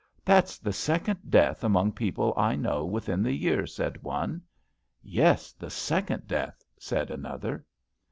[0.25, 4.41] That^s the second death among people I know within the year,'' said one.
[5.03, 7.63] Yes, the second death/' said another.